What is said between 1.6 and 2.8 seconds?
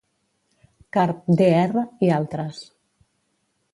R. i altres